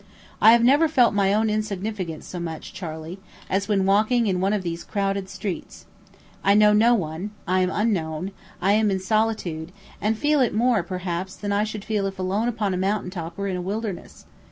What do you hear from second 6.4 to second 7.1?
I know no